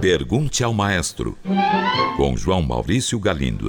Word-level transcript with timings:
Pergunte 0.00 0.64
ao 0.64 0.72
Maestro, 0.72 1.38
com 2.16 2.36
João 2.36 2.62
Maurício 2.62 3.18
Galindo. 3.18 3.68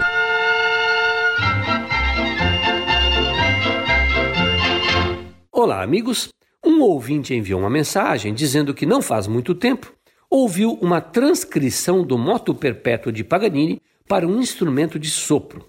Olá, 5.51 5.83
amigos. 5.83 6.29
Um 6.65 6.81
ouvinte 6.81 7.33
enviou 7.33 7.59
uma 7.59 7.69
mensagem 7.69 8.33
dizendo 8.33 8.73
que 8.73 8.85
não 8.85 9.01
faz 9.01 9.27
muito 9.27 9.53
tempo 9.53 9.93
ouviu 10.29 10.73
uma 10.81 11.01
transcrição 11.01 12.03
do 12.03 12.17
moto 12.17 12.53
perpétuo 12.53 13.11
de 13.11 13.23
Paganini 13.23 13.81
para 14.07 14.27
um 14.27 14.39
instrumento 14.39 14.99
de 14.99 15.09
sopro. 15.09 15.67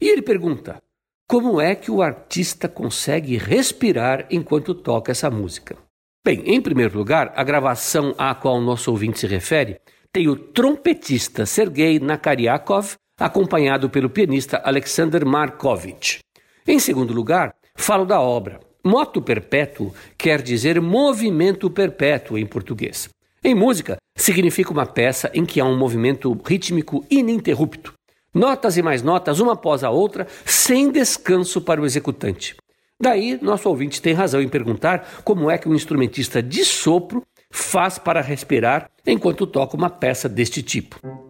E 0.00 0.08
ele 0.08 0.22
pergunta: 0.22 0.82
como 1.28 1.60
é 1.60 1.74
que 1.74 1.90
o 1.90 2.02
artista 2.02 2.68
consegue 2.68 3.36
respirar 3.36 4.26
enquanto 4.30 4.74
toca 4.74 5.12
essa 5.12 5.30
música? 5.30 5.76
Bem, 6.22 6.42
em 6.44 6.60
primeiro 6.60 6.98
lugar, 6.98 7.32
a 7.34 7.42
gravação 7.42 8.14
à 8.18 8.34
qual 8.34 8.60
nosso 8.60 8.90
ouvinte 8.90 9.20
se 9.20 9.26
refere 9.26 9.80
tem 10.12 10.28
o 10.28 10.36
trompetista 10.36 11.46
Sergei 11.46 11.98
Nakariakov, 11.98 12.96
acompanhado 13.18 13.88
pelo 13.88 14.10
pianista 14.10 14.60
Alexander 14.62 15.24
Markovich. 15.24 16.18
Em 16.66 16.78
segundo 16.78 17.14
lugar, 17.14 17.54
falo 17.74 18.04
da 18.04 18.20
obra. 18.20 18.60
Moto 18.84 19.22
perpétuo 19.22 19.94
quer 20.18 20.42
dizer 20.42 20.78
movimento 20.78 21.70
perpétuo 21.70 22.36
em 22.36 22.44
português. 22.44 23.08
Em 23.42 23.54
música, 23.54 23.96
significa 24.14 24.72
uma 24.72 24.84
peça 24.84 25.30
em 25.32 25.46
que 25.46 25.58
há 25.58 25.64
um 25.64 25.78
movimento 25.78 26.38
rítmico 26.46 27.02
ininterrupto. 27.10 27.94
Notas 28.34 28.76
e 28.76 28.82
mais 28.82 29.02
notas, 29.02 29.40
uma 29.40 29.54
após 29.54 29.82
a 29.82 29.88
outra, 29.88 30.26
sem 30.44 30.90
descanso 30.90 31.62
para 31.62 31.80
o 31.80 31.86
executante. 31.86 32.56
Daí, 33.00 33.38
nosso 33.40 33.68
ouvinte 33.68 34.02
tem 34.02 34.12
razão 34.12 34.42
em 34.42 34.48
perguntar 34.48 35.22
como 35.24 35.50
é 35.50 35.56
que 35.56 35.68
um 35.68 35.74
instrumentista 35.74 36.42
de 36.42 36.64
sopro 36.64 37.24
faz 37.50 37.98
para 37.98 38.20
respirar 38.20 38.90
enquanto 39.06 39.46
toca 39.46 39.76
uma 39.76 39.88
peça 39.88 40.28
deste 40.28 40.62
tipo. 40.62 41.29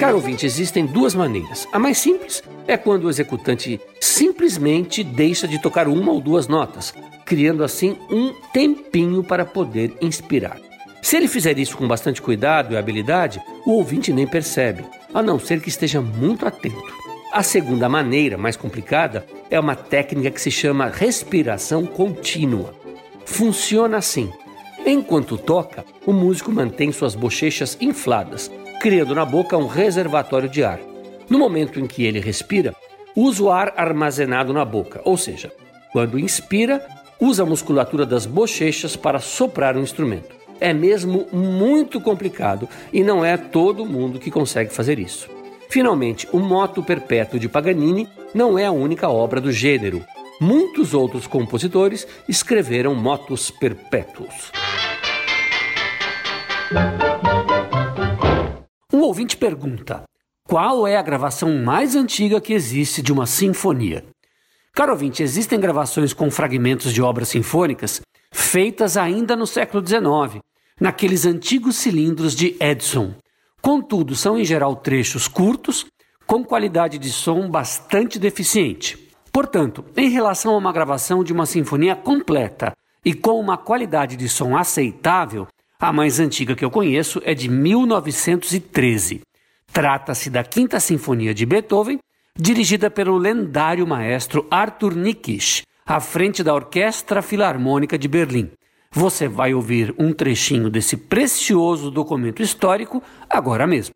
Caro 0.00 0.16
ouvinte, 0.16 0.46
existem 0.46 0.86
duas 0.86 1.14
maneiras. 1.14 1.68
A 1.70 1.78
mais 1.78 1.98
simples 1.98 2.42
é 2.66 2.74
quando 2.78 3.04
o 3.04 3.10
executante 3.10 3.78
simplesmente 4.00 5.04
deixa 5.04 5.46
de 5.46 5.60
tocar 5.60 5.86
uma 5.86 6.10
ou 6.10 6.22
duas 6.22 6.48
notas, 6.48 6.94
criando 7.26 7.62
assim 7.62 7.98
um 8.10 8.32
tempinho 8.50 9.22
para 9.22 9.44
poder 9.44 9.94
inspirar. 10.00 10.56
Se 11.02 11.18
ele 11.18 11.28
fizer 11.28 11.58
isso 11.58 11.76
com 11.76 11.86
bastante 11.86 12.22
cuidado 12.22 12.72
e 12.72 12.78
habilidade, 12.78 13.42
o 13.66 13.72
ouvinte 13.72 14.10
nem 14.10 14.26
percebe, 14.26 14.86
a 15.12 15.22
não 15.22 15.38
ser 15.38 15.60
que 15.60 15.68
esteja 15.68 16.00
muito 16.00 16.46
atento. 16.46 16.94
A 17.30 17.42
segunda 17.42 17.86
maneira, 17.86 18.38
mais 18.38 18.56
complicada, 18.56 19.26
é 19.50 19.60
uma 19.60 19.76
técnica 19.76 20.30
que 20.30 20.40
se 20.40 20.50
chama 20.50 20.88
respiração 20.88 21.84
contínua. 21.84 22.74
Funciona 23.26 23.98
assim: 23.98 24.32
enquanto 24.86 25.36
toca, 25.36 25.84
o 26.06 26.12
músico 26.14 26.50
mantém 26.50 26.90
suas 26.90 27.14
bochechas 27.14 27.76
infladas, 27.82 28.50
criando 28.80 29.14
na 29.14 29.26
boca 29.26 29.58
um 29.58 29.66
reservatório 29.66 30.48
de 30.48 30.64
ar. 30.64 30.80
No 31.28 31.38
momento 31.38 31.78
em 31.78 31.86
que 31.86 32.02
ele 32.02 32.18
respira, 32.18 32.74
usa 33.14 33.42
o 33.42 33.50
ar 33.50 33.74
armazenado 33.76 34.54
na 34.54 34.64
boca, 34.64 35.02
ou 35.04 35.18
seja, 35.18 35.52
quando 35.92 36.18
inspira, 36.18 36.84
usa 37.20 37.42
a 37.42 37.46
musculatura 37.46 38.06
das 38.06 38.24
bochechas 38.24 38.96
para 38.96 39.20
soprar 39.20 39.76
o 39.76 39.80
instrumento. 39.80 40.34
É 40.58 40.72
mesmo 40.72 41.26
muito 41.30 42.00
complicado 42.00 42.66
e 42.90 43.04
não 43.04 43.22
é 43.22 43.36
todo 43.36 43.84
mundo 43.84 44.18
que 44.18 44.30
consegue 44.30 44.72
fazer 44.72 44.98
isso. 44.98 45.28
Finalmente, 45.68 46.26
o 46.32 46.38
Moto 46.38 46.82
Perpétuo 46.82 47.38
de 47.38 47.50
Paganini 47.50 48.08
não 48.34 48.58
é 48.58 48.64
a 48.64 48.72
única 48.72 49.10
obra 49.10 49.42
do 49.42 49.52
gênero. 49.52 50.02
Muitos 50.40 50.94
outros 50.94 51.26
compositores 51.26 52.06
escreveram 52.26 52.94
motos 52.94 53.50
perpétuos. 53.50 54.50
Um 59.00 59.04
ouvinte 59.04 59.34
pergunta: 59.34 60.02
qual 60.46 60.86
é 60.86 60.98
a 60.98 61.02
gravação 61.02 61.56
mais 61.56 61.96
antiga 61.96 62.38
que 62.38 62.52
existe 62.52 63.00
de 63.00 63.10
uma 63.10 63.24
sinfonia? 63.24 64.04
Caro 64.74 64.92
ouvinte, 64.92 65.22
existem 65.22 65.58
gravações 65.58 66.12
com 66.12 66.30
fragmentos 66.30 66.92
de 66.92 67.00
obras 67.00 67.30
sinfônicas 67.30 68.02
feitas 68.30 68.98
ainda 68.98 69.34
no 69.34 69.46
século 69.46 69.82
XIX, 69.82 70.42
naqueles 70.78 71.24
antigos 71.24 71.76
cilindros 71.76 72.36
de 72.36 72.54
Edison. 72.60 73.14
Contudo, 73.62 74.14
são 74.14 74.38
em 74.38 74.44
geral 74.44 74.76
trechos 74.76 75.26
curtos, 75.26 75.86
com 76.26 76.44
qualidade 76.44 76.98
de 76.98 77.10
som 77.10 77.48
bastante 77.48 78.18
deficiente. 78.18 78.98
Portanto, 79.32 79.82
em 79.96 80.10
relação 80.10 80.52
a 80.52 80.58
uma 80.58 80.74
gravação 80.74 81.24
de 81.24 81.32
uma 81.32 81.46
sinfonia 81.46 81.96
completa 81.96 82.74
e 83.02 83.14
com 83.14 83.40
uma 83.40 83.56
qualidade 83.56 84.14
de 84.14 84.28
som 84.28 84.54
aceitável, 84.54 85.48
a 85.80 85.92
mais 85.92 86.20
antiga 86.20 86.54
que 86.54 86.64
eu 86.64 86.70
conheço 86.70 87.22
é 87.24 87.34
de 87.34 87.48
1913. 87.48 89.22
Trata-se 89.72 90.28
da 90.28 90.44
Quinta 90.44 90.78
Sinfonia 90.78 91.32
de 91.32 91.46
Beethoven, 91.46 91.98
dirigida 92.36 92.90
pelo 92.90 93.16
lendário 93.16 93.86
maestro 93.86 94.46
Arthur 94.50 94.94
Nikisch, 94.94 95.62
à 95.86 95.98
frente 95.98 96.42
da 96.42 96.54
Orquestra 96.54 97.22
Filarmônica 97.22 97.98
de 97.98 98.06
Berlim. 98.06 98.50
Você 98.92 99.26
vai 99.26 99.54
ouvir 99.54 99.94
um 99.98 100.12
trechinho 100.12 100.68
desse 100.68 100.96
precioso 100.96 101.90
documento 101.90 102.42
histórico 102.42 103.02
agora 103.28 103.66
mesmo. 103.66 103.94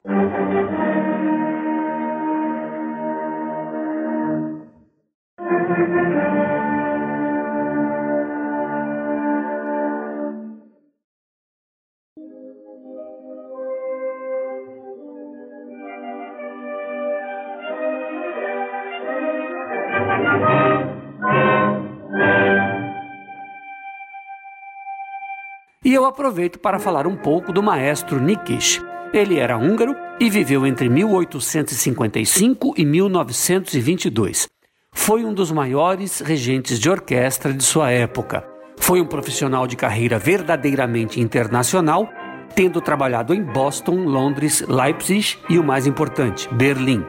E 25.84 25.93
eu 25.93 26.06
aproveito 26.06 26.59
para 26.59 26.78
falar 26.78 27.06
um 27.06 27.15
pouco 27.15 27.53
do 27.53 27.62
maestro 27.62 28.19
Nikisch. 28.19 28.81
Ele 29.12 29.39
era 29.39 29.59
húngaro 29.59 29.95
e 30.19 30.31
viveu 30.31 30.67
entre 30.67 30.89
1855 30.89 32.72
e 32.75 32.87
1922. 32.87 34.49
Foi 34.91 35.27
um 35.27 35.34
dos 35.34 35.53
maiores 35.53 36.21
regentes 36.21 36.81
de 36.81 36.89
orquestra 36.89 37.53
de 37.53 37.62
sua 37.62 37.91
época. 37.91 38.49
Foi 38.78 38.99
um 39.03 39.06
profissional 39.06 39.67
de 39.67 39.77
carreira 39.77 40.19
verdadeiramente 40.19 41.21
internacional, 41.21 42.09
tendo 42.55 42.81
trabalhado 42.81 43.34
em 43.34 43.43
Boston, 43.43 44.05
Londres, 44.05 44.65
Leipzig 44.66 45.37
e 45.51 45.59
o 45.59 45.65
mais 45.65 45.87
importante, 45.87 46.49
Berlim. 46.55 47.05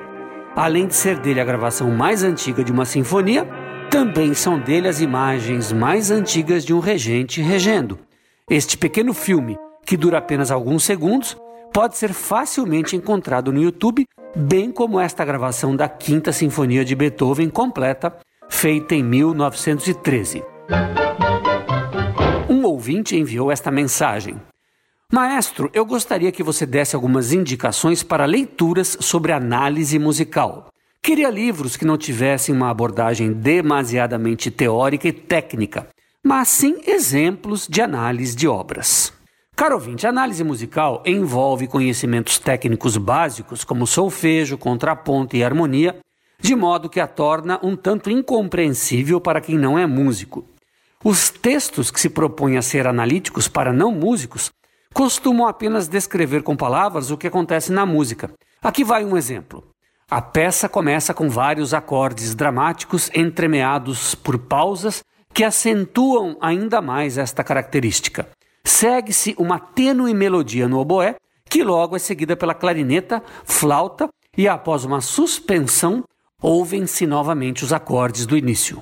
Além 0.54 0.88
de 0.88 0.96
ser 0.96 1.18
dele 1.20 1.40
a 1.40 1.46
gravação 1.46 1.90
mais 1.92 2.24
antiga 2.24 2.62
de 2.62 2.74
uma 2.74 2.84
sinfonia, 2.84 3.48
também 3.90 4.34
são 4.34 4.60
dele 4.60 4.90
as 4.90 5.00
imagens 5.00 5.72
mais 5.72 6.12
antigas 6.12 6.66
de 6.66 6.74
um 6.74 6.80
regente 6.80 7.42
regendo. 7.42 8.05
Este 8.48 8.78
pequeno 8.78 9.12
filme, 9.12 9.58
que 9.84 9.98
dura 9.98 10.20
apenas 10.20 10.52
alguns 10.52 10.84
segundos, 10.84 11.36
pode 11.74 11.98
ser 11.98 12.14
facilmente 12.14 12.96
encontrado 12.96 13.52
no 13.52 13.60
YouTube, 13.60 14.06
bem 14.36 14.72
como 14.72 15.00
esta 15.00 15.26
gravação 15.26 15.76
da 15.76 15.90
Quinta 15.90 16.32
Sinfonia 16.32 16.86
de 16.86 16.94
Beethoven 16.94 17.50
completa, 17.50 18.16
feita 18.48 18.94
em 18.94 19.02
1913. 19.02 20.44
Um 22.48 22.64
ouvinte 22.66 23.16
enviou 23.18 23.52
esta 23.52 23.72
mensagem. 23.72 24.40
Maestro, 25.12 25.72
eu 25.74 25.84
gostaria 25.84 26.32
que 26.32 26.44
você 26.44 26.68
desse 26.68 26.96
algumas 26.96 27.34
indicações 27.34 28.04
para 28.04 28.26
leituras 28.26 28.96
sobre 29.00 29.32
análise 29.32 29.98
musical. 29.98 30.68
Queria 31.02 31.32
livros 31.32 31.76
que 31.76 31.86
não 31.86 31.98
tivessem 31.98 32.54
uma 32.54 32.70
abordagem 32.70 33.34
demasiadamente 33.34 34.52
teórica 34.52 35.08
e 35.08 35.12
técnica, 35.12 35.88
mas 36.26 36.48
sim 36.48 36.82
exemplos 36.88 37.68
de 37.68 37.84
análise 37.84 38.36
de 38.36 38.48
obras. 38.48 39.14
Caro 39.56 39.76
ouvinte, 39.76 40.08
a 40.08 40.10
análise 40.10 40.44
musical 40.44 41.04
envolve 41.06 41.68
conhecimentos 41.68 42.40
técnicos 42.40 42.98
básicos 42.98 43.64
como 43.64 43.86
solfejo, 43.86 44.58
contraponto 44.58 45.36
e 45.36 45.44
harmonia, 45.44 46.00
de 46.40 46.56
modo 46.56 46.90
que 46.90 47.00
a 47.00 47.06
torna 47.06 47.60
um 47.62 47.76
tanto 47.76 48.10
incompreensível 48.10 49.22
para 49.22 49.40
quem 49.40 49.56
não 49.56 49.78
é 49.78 49.86
músico. 49.86 50.44
Os 51.04 51.30
textos 51.30 51.92
que 51.92 52.00
se 52.00 52.10
propõem 52.10 52.58
a 52.58 52.64
ser 52.64 52.88
analíticos 52.88 53.48
para 53.48 53.72
não 53.72 53.92
músicos 53.92 54.52
costumam 54.96 55.46
apenas 55.46 55.88
descrever 55.88 56.42
com 56.42 56.58
palavras 56.58 57.12
o 57.12 57.18
que 57.18 57.28
acontece 57.28 57.72
na 57.72 57.86
música. 57.86 58.32
Aqui 58.64 58.84
vai 58.84 59.06
um 59.06 59.16
exemplo. 59.16 59.64
A 60.10 60.24
peça 60.24 60.68
começa 60.68 61.14
com 61.14 61.30
vários 61.30 61.72
acordes 61.72 62.34
dramáticos 62.34 63.12
entremeados 63.14 64.16
por 64.16 64.40
pausas 64.40 65.04
que 65.36 65.44
acentuam 65.44 66.38
ainda 66.40 66.82
mais 66.82 67.18
esta 67.18 67.44
característica. 67.44 68.30
Segue-se 68.64 69.36
uma 69.38 69.60
tênue 69.60 70.14
melodia 70.14 70.66
no 70.66 70.80
oboé, 70.80 71.18
que 71.50 71.62
logo 71.62 71.94
é 71.94 72.00
seguida 72.00 72.38
pela 72.38 72.54
clarineta, 72.54 73.22
flauta 73.44 74.08
e 74.38 74.48
após 74.48 74.86
uma 74.86 75.02
suspensão, 75.02 76.06
ouvem-se 76.42 77.06
novamente 77.06 77.66
os 77.66 77.74
acordes 77.74 78.26
do 78.26 78.38
início. 78.38 78.82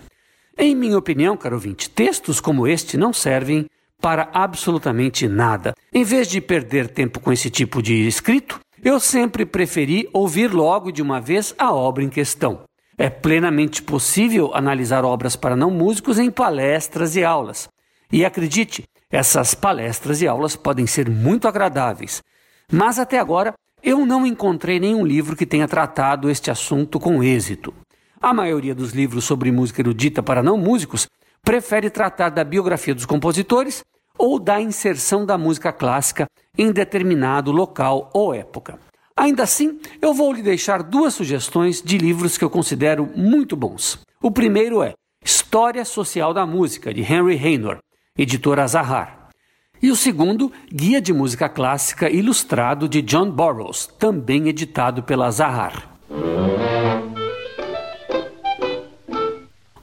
Em 0.56 0.76
minha 0.76 0.96
opinião, 0.96 1.36
caro 1.36 1.56
ouvinte, 1.56 1.90
textos 1.90 2.40
como 2.40 2.68
este 2.68 2.98
não 2.98 3.12
servem 3.12 3.66
para 4.00 4.30
absolutamente 4.32 5.28
nada. 5.28 5.74
Em 5.92 6.04
vez 6.04 6.28
de 6.28 6.40
perder 6.40 6.88
tempo 6.88 7.20
com 7.20 7.32
esse 7.32 7.50
tipo 7.50 7.82
de 7.82 8.08
escrito, 8.08 8.60
eu 8.84 9.00
sempre 9.00 9.44
preferi 9.44 10.08
ouvir 10.14 10.54
logo 10.54 10.92
de 10.92 11.02
uma 11.02 11.20
vez 11.20 11.56
a 11.58 11.74
obra 11.74 12.04
em 12.04 12.10
questão. 12.10 12.62
É 12.98 13.10
plenamente 13.10 13.82
possível 13.82 14.52
analisar 14.54 15.04
obras 15.04 15.36
para 15.36 15.56
não 15.56 15.72
músicos 15.72 16.20
em 16.20 16.30
palestras 16.30 17.16
e 17.16 17.24
aulas. 17.24 17.68
E 18.12 18.24
acredite, 18.24 18.84
essas 19.12 19.56
palestras 19.56 20.22
e 20.22 20.28
aulas 20.28 20.56
podem 20.56 20.86
ser 20.86 21.10
muito 21.10 21.48
agradáveis. 21.48 22.22
Mas 22.72 23.00
até 23.00 23.18
agora 23.18 23.54
eu 23.82 24.06
não 24.06 24.26
encontrei 24.26 24.80
nenhum 24.80 25.06
livro 25.06 25.36
que 25.36 25.46
tenha 25.46 25.68
tratado 25.68 26.30
este 26.30 26.50
assunto 26.50 27.00
com 27.00 27.24
êxito. 27.24 27.74
A 28.22 28.34
maioria 28.34 28.74
dos 28.74 28.94
livros 28.94 29.26
sobre 29.26 29.52
música 29.52 29.82
erudita 29.82 30.24
para 30.24 30.42
não 30.42 30.58
músicos 30.58 31.08
prefere 31.44 31.90
tratar 31.90 32.30
da 32.30 32.44
biografia 32.44 32.96
dos 32.96 33.06
compositores 33.06 33.84
ou 34.18 34.40
da 34.40 34.62
inserção 34.62 35.26
da 35.26 35.38
música 35.38 35.74
clássica 35.74 36.26
em 36.58 36.72
determinado 36.72 37.52
local 37.52 38.10
ou 38.14 38.34
época. 38.34 38.80
Ainda 39.16 39.44
assim, 39.44 39.80
eu 40.02 40.14
vou 40.14 40.34
lhe 40.34 40.42
deixar 40.42 40.82
duas 40.82 41.14
sugestões 41.14 41.82
de 41.82 41.98
livros 41.98 42.38
que 42.38 42.44
eu 42.44 42.50
considero 42.50 43.08
muito 43.16 43.56
bons. 43.56 44.00
O 44.22 44.32
primeiro 44.32 44.82
é 44.82 44.94
História 45.24 45.86
Social 45.86 46.34
da 46.34 46.46
Música, 46.46 46.94
de 46.94 47.02
Henry 47.02 47.38
Haynor, 47.38 47.78
editora 48.18 48.68
Zahar. 48.68 49.30
E 49.82 49.92
o 49.92 49.96
segundo, 49.96 50.52
Guia 50.72 51.00
de 51.00 51.14
Música 51.14 51.48
Clássica 51.48 52.10
Ilustrado, 52.10 52.90
de 52.90 53.02
John 53.02 53.30
Burroughs, 53.30 53.88
também 54.00 54.48
editado 54.48 55.04
pela 55.04 55.30
Zahar. 55.30 55.90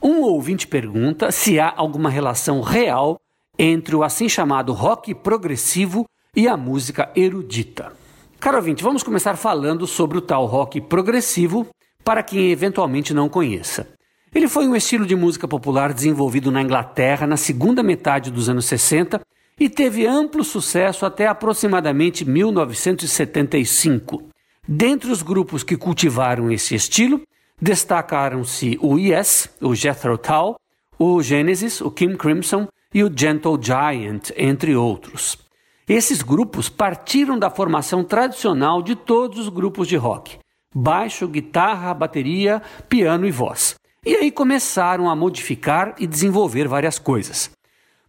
Um 0.01 0.21
ouvinte 0.23 0.67
pergunta 0.67 1.31
se 1.31 1.59
há 1.59 1.73
alguma 1.75 2.09
relação 2.09 2.61
real 2.61 3.19
entre 3.57 3.95
o 3.95 4.03
assim 4.03 4.27
chamado 4.27 4.73
rock 4.73 5.15
progressivo 5.15 6.05
e 6.35 6.47
a 6.47 6.57
música 6.57 7.09
erudita. 7.15 8.00
Caro 8.41 8.57
ouvinte, 8.57 8.81
vamos 8.81 9.03
começar 9.03 9.35
falando 9.35 9.85
sobre 9.85 10.17
o 10.17 10.21
tal 10.21 10.47
rock 10.47 10.81
progressivo 10.81 11.67
para 12.03 12.23
quem 12.23 12.49
eventualmente 12.49 13.13
não 13.13 13.29
conheça. 13.29 13.87
Ele 14.33 14.47
foi 14.47 14.67
um 14.67 14.75
estilo 14.75 15.05
de 15.05 15.15
música 15.15 15.47
popular 15.47 15.93
desenvolvido 15.93 16.49
na 16.49 16.63
Inglaterra 16.63 17.27
na 17.27 17.37
segunda 17.37 17.83
metade 17.83 18.31
dos 18.31 18.49
anos 18.49 18.65
60 18.65 19.21
e 19.59 19.69
teve 19.69 20.07
amplo 20.07 20.43
sucesso 20.43 21.05
até 21.05 21.27
aproximadamente 21.27 22.25
1975. 22.25 24.23
Dentre 24.67 25.11
os 25.11 25.21
grupos 25.21 25.61
que 25.63 25.77
cultivaram 25.77 26.51
esse 26.51 26.73
estilo, 26.73 27.21
destacaram-se 27.61 28.75
o 28.81 28.97
Yes, 28.97 29.51
o 29.61 29.75
Jethro 29.75 30.17
Tull, 30.17 30.55
o 30.97 31.21
Genesis, 31.21 31.79
o 31.79 31.91
Kim 31.91 32.15
Crimson 32.15 32.67
e 32.91 33.03
o 33.03 33.11
Gentle 33.15 33.59
Giant, 33.61 34.31
entre 34.35 34.75
outros. 34.75 35.50
Esses 35.93 36.21
grupos 36.21 36.69
partiram 36.69 37.37
da 37.37 37.49
formação 37.49 38.01
tradicional 38.01 38.81
de 38.81 38.95
todos 38.95 39.37
os 39.37 39.49
grupos 39.49 39.89
de 39.89 39.97
rock: 39.97 40.39
baixo, 40.73 41.27
guitarra, 41.27 41.93
bateria, 41.93 42.61
piano 42.87 43.27
e 43.27 43.31
voz. 43.31 43.75
E 44.05 44.15
aí 44.15 44.31
começaram 44.31 45.09
a 45.09 45.15
modificar 45.17 45.93
e 45.99 46.07
desenvolver 46.07 46.65
várias 46.65 46.97
coisas. 46.97 47.51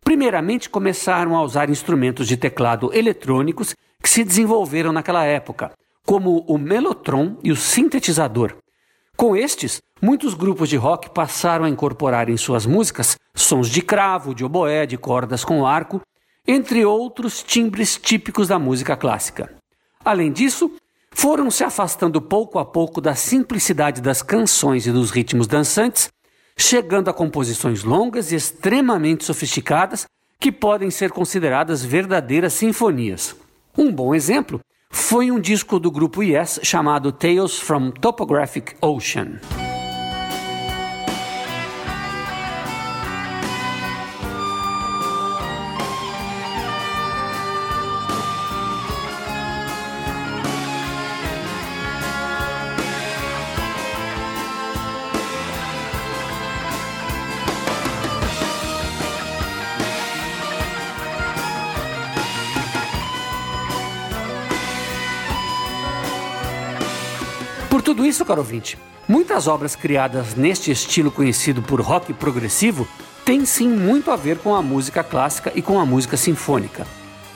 Primeiramente, 0.01 0.71
começaram 0.71 1.37
a 1.37 1.43
usar 1.43 1.69
instrumentos 1.71 2.29
de 2.29 2.37
teclado 2.37 2.89
eletrônicos 2.95 3.75
que 4.01 4.09
se 4.09 4.23
desenvolveram 4.23 4.93
naquela 4.93 5.25
época, 5.25 5.73
como 6.07 6.45
o 6.47 6.57
melotron 6.57 7.37
e 7.43 7.51
o 7.51 7.57
sintetizador. 7.57 8.55
Com 9.17 9.35
estes, 9.35 9.83
muitos 10.01 10.35
grupos 10.35 10.69
de 10.69 10.77
rock 10.77 11.11
passaram 11.11 11.65
a 11.65 11.69
incorporar 11.69 12.29
em 12.29 12.37
suas 12.37 12.65
músicas 12.65 13.17
sons 13.35 13.69
de 13.69 13.83
cravo, 13.83 14.37
de 14.37 14.45
oboé, 14.45 14.87
de 14.87 14.97
cordas 14.97 15.45
com 15.45 15.67
arco, 15.67 16.01
entre 16.47 16.85
outros 16.85 17.43
timbres 17.43 17.97
típicos 17.97 18.49
da 18.49 18.59
música 18.59 18.97
clássica. 18.97 19.55
Além 20.05 20.33
disso, 20.33 20.73
foram 21.11 21.51
se 21.51 21.63
afastando 21.63 22.21
pouco 22.21 22.59
a 22.59 22.65
pouco 22.65 23.01
da 23.01 23.15
simplicidade 23.15 24.01
das 24.01 24.23
canções 24.23 24.87
e 24.87 24.93
dos 24.93 25.11
ritmos 25.11 25.47
dançantes, 25.47 26.11
chegando 26.57 27.09
a 27.09 27.15
composições 27.15 27.85
longas 27.85 28.33
e 28.33 28.37
extremamente 28.37 29.25
sofisticadas 29.25 30.07
que 30.41 30.51
podem 30.51 30.91
ser 30.91 31.13
consideradas 31.13 31.85
verdadeiras 31.85 32.53
sinfonias. 32.55 33.37
Um 33.79 33.93
bom 33.93 34.15
exemplo 34.15 34.61
foi 34.91 35.31
um 35.31 35.41
disco 35.41 35.79
do 35.79 35.91
grupo 35.91 36.23
Yes 36.23 36.61
chamado 36.63 37.13
Tales 37.13 37.59
from 37.59 37.91
Topographic 37.91 38.75
Ocean. 38.81 39.39
Tudo 67.93 68.07
isso, 68.07 68.25
caro 68.25 68.41
ouvinte, 68.41 68.79
muitas 69.07 69.47
obras 69.47 69.77
criadas 69.77 70.35
neste 70.35 70.71
estilo 70.71 71.11
conhecido 71.11 71.61
por 71.61 71.79
rock 71.79 72.11
progressivo 72.15 72.89
têm 73.23 73.45
sim 73.45 73.69
muito 73.69 74.11
a 74.11 74.17
ver 74.17 74.39
com 74.39 74.55
a 74.55 74.63
música 74.63 75.05
clássica 75.05 75.53
e 75.55 75.61
com 75.61 75.79
a 75.79 75.85
música 75.85 76.17
sinfônica. 76.17 76.87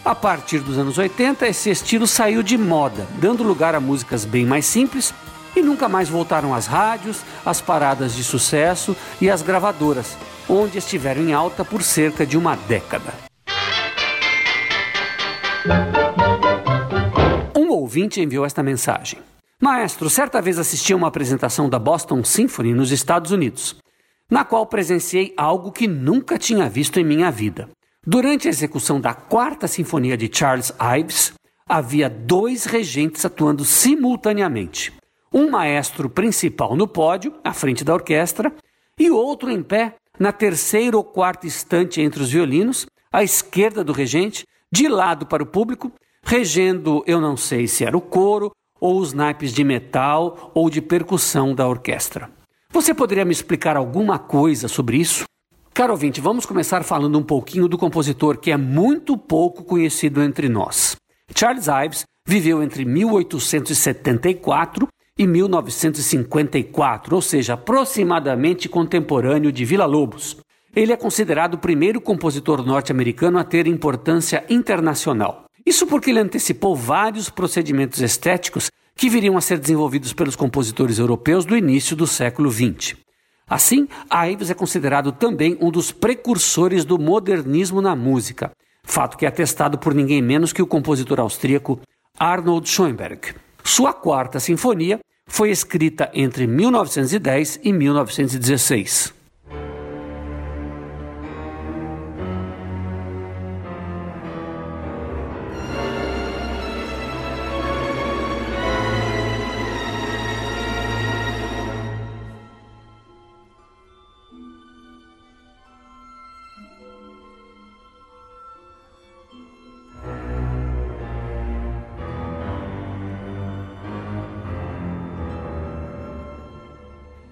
A 0.02 0.14
partir 0.14 0.60
dos 0.60 0.78
anos 0.78 0.96
80, 0.96 1.46
esse 1.46 1.68
estilo 1.68 2.06
saiu 2.06 2.42
de 2.42 2.56
moda, 2.56 3.06
dando 3.20 3.42
lugar 3.42 3.74
a 3.74 3.80
músicas 3.80 4.24
bem 4.24 4.46
mais 4.46 4.64
simples 4.64 5.12
e 5.54 5.60
nunca 5.60 5.90
mais 5.90 6.08
voltaram 6.08 6.54
às 6.54 6.66
rádios, 6.66 7.20
às 7.44 7.60
paradas 7.60 8.14
de 8.14 8.24
sucesso 8.24 8.96
e 9.20 9.28
às 9.28 9.42
gravadoras, 9.42 10.16
onde 10.48 10.78
estiveram 10.78 11.20
em 11.20 11.34
alta 11.34 11.66
por 11.66 11.82
cerca 11.82 12.24
de 12.24 12.38
uma 12.38 12.56
década. 12.56 13.12
Um 17.54 17.68
ouvinte 17.68 18.22
enviou 18.22 18.46
esta 18.46 18.62
mensagem. 18.62 19.20
Maestro, 19.60 20.10
certa 20.10 20.42
vez 20.42 20.58
assisti 20.58 20.92
a 20.92 20.96
uma 20.96 21.08
apresentação 21.08 21.66
da 21.66 21.78
Boston 21.78 22.22
Symphony 22.22 22.74
nos 22.74 22.92
Estados 22.92 23.30
Unidos, 23.30 23.76
na 24.30 24.44
qual 24.44 24.66
presenciei 24.66 25.32
algo 25.34 25.72
que 25.72 25.88
nunca 25.88 26.38
tinha 26.38 26.68
visto 26.68 27.00
em 27.00 27.04
minha 27.04 27.30
vida. 27.30 27.66
Durante 28.06 28.46
a 28.46 28.50
execução 28.50 29.00
da 29.00 29.14
quarta 29.14 29.66
sinfonia 29.66 30.14
de 30.14 30.30
Charles 30.30 30.74
Ives, 31.00 31.32
havia 31.66 32.10
dois 32.10 32.66
regentes 32.66 33.24
atuando 33.24 33.64
simultaneamente. 33.64 34.92
Um 35.32 35.50
maestro 35.50 36.10
principal 36.10 36.76
no 36.76 36.86
pódio, 36.86 37.32
à 37.42 37.54
frente 37.54 37.82
da 37.82 37.94
orquestra, 37.94 38.52
e 39.00 39.10
outro 39.10 39.50
em 39.50 39.62
pé, 39.62 39.96
na 40.18 40.32
terceira 40.32 40.98
ou 40.98 41.02
quarta 41.02 41.46
estante 41.46 42.02
entre 42.02 42.22
os 42.22 42.30
violinos, 42.30 42.84
à 43.10 43.24
esquerda 43.24 43.82
do 43.82 43.94
regente, 43.94 44.44
de 44.70 44.86
lado 44.86 45.24
para 45.24 45.42
o 45.42 45.46
público, 45.46 45.90
regendo, 46.22 47.02
eu 47.06 47.22
não 47.22 47.38
sei 47.38 47.66
se 47.66 47.86
era 47.86 47.96
o 47.96 48.02
coro 48.02 48.52
ou 48.86 49.00
os 49.00 49.12
naipes 49.12 49.52
de 49.52 49.64
metal 49.64 50.52
ou 50.54 50.70
de 50.70 50.80
percussão 50.80 51.52
da 51.52 51.66
orquestra. 51.66 52.30
Você 52.70 52.94
poderia 52.94 53.24
me 53.24 53.32
explicar 53.32 53.76
alguma 53.76 54.16
coisa 54.16 54.68
sobre 54.68 54.98
isso? 54.98 55.24
Caro 55.74 55.92
ouvinte, 55.92 56.20
vamos 56.20 56.46
começar 56.46 56.84
falando 56.84 57.18
um 57.18 57.22
pouquinho 57.22 57.66
do 57.66 57.76
compositor 57.76 58.38
que 58.38 58.52
é 58.52 58.56
muito 58.56 59.18
pouco 59.18 59.64
conhecido 59.64 60.22
entre 60.22 60.48
nós. 60.48 60.94
Charles 61.34 61.66
Ives 61.66 62.04
viveu 62.26 62.62
entre 62.62 62.84
1874 62.84 64.86
e 65.18 65.26
1954, 65.26 67.16
ou 67.16 67.22
seja, 67.22 67.54
aproximadamente 67.54 68.68
contemporâneo 68.68 69.50
de 69.50 69.64
Vila 69.64 69.84
Lobos. 69.84 70.36
Ele 70.74 70.92
é 70.92 70.96
considerado 70.96 71.54
o 71.54 71.58
primeiro 71.58 72.00
compositor 72.00 72.64
norte-americano 72.64 73.38
a 73.38 73.44
ter 73.44 73.66
importância 73.66 74.44
internacional. 74.48 75.45
Isso 75.66 75.84
porque 75.84 76.10
ele 76.10 76.20
antecipou 76.20 76.76
vários 76.76 77.28
procedimentos 77.28 78.00
estéticos 78.00 78.70
que 78.94 79.10
viriam 79.10 79.36
a 79.36 79.40
ser 79.40 79.58
desenvolvidos 79.58 80.12
pelos 80.12 80.36
compositores 80.36 80.98
europeus 80.98 81.44
do 81.44 81.56
início 81.56 81.96
do 81.96 82.06
século 82.06 82.50
XX. 82.50 82.94
Assim, 83.48 83.88
Ives 84.30 84.48
é 84.48 84.54
considerado 84.54 85.10
também 85.10 85.58
um 85.60 85.70
dos 85.70 85.90
precursores 85.90 86.84
do 86.84 86.98
modernismo 86.98 87.82
na 87.82 87.96
música, 87.96 88.52
fato 88.84 89.16
que 89.16 89.26
é 89.26 89.28
atestado 89.28 89.76
por 89.76 89.92
ninguém 89.92 90.22
menos 90.22 90.52
que 90.52 90.62
o 90.62 90.66
compositor 90.66 91.18
austríaco 91.20 91.80
Arnold 92.18 92.68
Schoenberg. 92.68 93.34
Sua 93.62 93.92
quarta 93.92 94.38
sinfonia 94.38 95.00
foi 95.26 95.50
escrita 95.50 96.08
entre 96.14 96.46
1910 96.46 97.60
e 97.62 97.72
1916. 97.72 99.15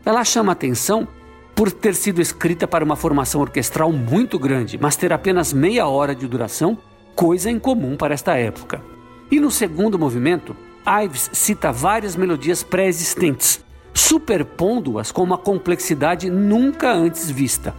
Ela 0.05 0.25
chama 0.25 0.53
atenção 0.53 1.09
por 1.55 1.71
ter 1.71 1.95
sido 1.95 2.21
escrita 2.21 2.67
para 2.67 2.85
uma 2.85 2.97
formação 2.97 3.41
orquestral 3.41 3.93
muito 3.93 4.39
grande, 4.39 4.79
mas 4.81 4.97
ter 4.97 5.13
apenas 5.13 5.53
meia 5.53 5.87
hora 5.87 6.15
de 6.15 6.27
duração, 6.27 6.77
coisa 7.15 7.51
incomum 7.51 7.97
para 7.97 8.13
esta 8.13 8.37
época. 8.37 8.83
E 9.31 9.39
no 9.41 9.51
segundo 9.51 9.99
movimento, 9.99 10.57
Ives 11.05 11.31
cita 11.33 11.73
várias 11.73 12.17
melodias 12.17 12.63
pré-existentes, 12.63 13.65
superpondo-as 13.95 15.11
com 15.11 15.23
uma 15.23 15.39
complexidade 15.39 16.29
nunca 16.29 16.93
antes 16.93 17.31
vista. 17.31 17.75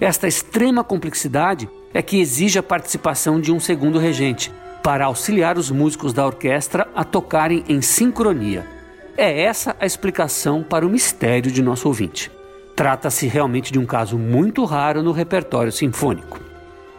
Esta 0.00 0.26
extrema 0.26 0.82
complexidade 0.82 1.70
é 1.94 2.02
que 2.02 2.20
exige 2.20 2.58
a 2.58 2.62
participação 2.62 3.40
de 3.40 3.52
um 3.52 3.60
segundo 3.60 3.98
regente, 3.98 4.52
para 4.82 5.04
auxiliar 5.04 5.56
os 5.56 5.70
músicos 5.70 6.12
da 6.12 6.26
orquestra 6.26 6.88
a 6.94 7.04
tocarem 7.04 7.62
em 7.68 7.80
sincronia. 7.80 8.66
É 9.16 9.42
essa 9.42 9.76
a 9.78 9.86
explicação 9.86 10.62
para 10.62 10.86
o 10.86 10.90
mistério 10.90 11.50
de 11.50 11.62
nosso 11.62 11.88
ouvinte. 11.88 12.30
Trata-se 12.74 13.26
realmente 13.26 13.72
de 13.72 13.78
um 13.78 13.84
caso 13.84 14.18
muito 14.18 14.64
raro 14.64 15.02
no 15.02 15.12
repertório 15.12 15.70
sinfônico. 15.70 16.40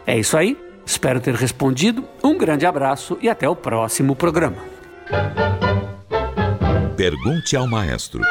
É 0.06 0.16
isso 0.18 0.36
aí, 0.36 0.56
espero 0.86 1.20
ter 1.20 1.34
respondido. 1.34 2.04
Um 2.22 2.38
grande 2.38 2.66
abraço 2.66 3.18
e 3.20 3.28
até 3.28 3.48
o 3.48 3.56
próximo 3.56 4.14
programa. 4.14 4.58
Pergunte 6.96 7.56
ao 7.56 7.66
maestro. 7.66 8.22